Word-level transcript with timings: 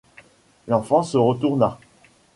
L’enfant 0.67 1.03
se 1.03 1.15
retourna. 1.19 1.77